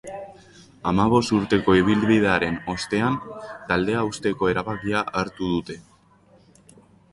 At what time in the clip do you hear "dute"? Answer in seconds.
5.55-5.81